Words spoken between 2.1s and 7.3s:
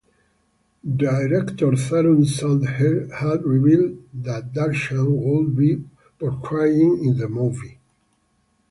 Sudhir had revealed that Darshan would be portraying in the